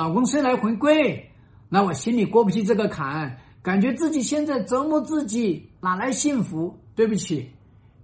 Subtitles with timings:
[0.00, 1.28] 老公虽来回归，
[1.68, 6.72] 那我心里过不去这个坎，感觉自己现在折磨自己，哪来幸福？
[6.94, 7.50] 对不起，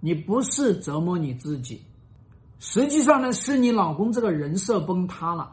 [0.01, 1.81] 你不是折磨你自己，
[2.59, 5.53] 实际上呢，是你老公这个人设崩塌了，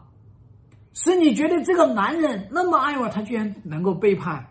[0.93, 4.43] 是你觉得这个男人那么爱我，他居然能够背叛，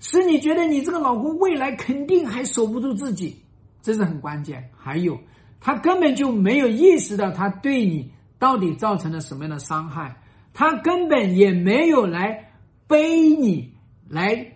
[0.00, 3.34] 是你觉得你这个老公未来肯定还守不住自己，
[3.80, 4.68] 这是很关键。
[4.76, 5.18] 还有，
[5.62, 10.14] 他根本就没有意识到他对你到底造成了什么样的伤害。
[10.58, 12.50] 他根本也没有来
[12.88, 13.74] 背你，
[14.08, 14.54] 来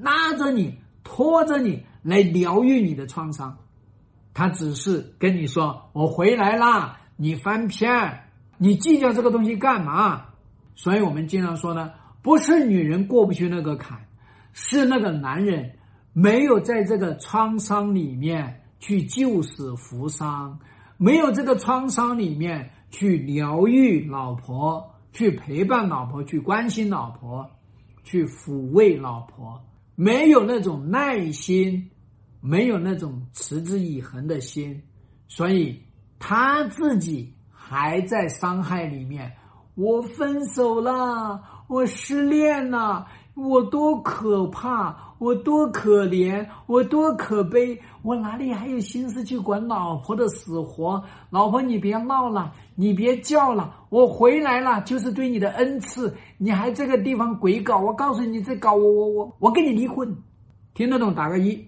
[0.00, 3.58] 拉着你，拖着你来疗愈你的创伤，
[4.32, 8.20] 他只是跟你说：“我回来啦，你翻篇，
[8.58, 10.26] 你计较这个东西干嘛？”
[10.76, 11.90] 所以我们经常说呢，
[12.22, 14.06] 不是女人过不去那个坎，
[14.52, 15.72] 是那个男人
[16.12, 20.60] 没有在这个创伤里面去救死扶伤，
[20.96, 24.94] 没有这个创伤里面去疗愈老婆。
[25.12, 27.50] 去陪伴老婆，去关心老婆，
[28.04, 29.60] 去抚慰老婆，
[29.94, 31.90] 没有那种耐心，
[32.40, 34.82] 没有那种持之以恒的心，
[35.26, 35.82] 所以
[36.18, 39.32] 他自己还在伤害里面。
[39.74, 43.06] 我分手了，我失恋了。
[43.38, 51.00] 我多可怕，我多可怜，我多可悲，我哪里还有心思去管老婆的死活？
[51.30, 56.12] 老婆，你别闹了，你别叫了，我回来了，就是对你的恩赐。
[56.36, 60.16] 你还这个地方鬼搞，我告诉你，这搞我我我我跟你离婚，
[60.74, 61.64] 听得懂打个一。